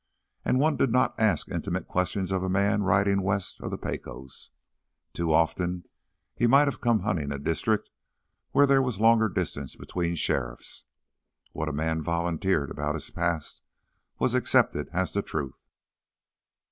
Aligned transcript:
And 0.43 0.57
one 0.59 0.77
did 0.77 0.89
not 0.91 1.13
ask 1.19 1.47
intimate 1.47 1.87
questions 1.87 2.31
of 2.31 2.41
a 2.41 2.49
man 2.49 2.81
riding 2.81 3.21
west 3.21 3.61
of 3.61 3.69
the 3.69 3.77
Pecos. 3.77 4.49
Too 5.13 5.31
often 5.31 5.83
he 6.33 6.47
might 6.47 6.67
have 6.67 6.81
come 6.81 7.01
hunting 7.01 7.31
a 7.31 7.37
district 7.37 7.91
where 8.51 8.65
there 8.65 8.81
was 8.81 8.97
a 8.97 9.03
longer 9.03 9.29
distance 9.29 9.75
between 9.75 10.15
sheriffs. 10.15 10.85
What 11.51 11.69
a 11.69 11.71
man 11.71 12.01
volunteered 12.01 12.71
about 12.71 12.95
his 12.95 13.11
past 13.11 13.61
was 14.17 14.33
accepted 14.33 14.89
as 14.91 15.11
the 15.11 15.21
truth. 15.21 15.61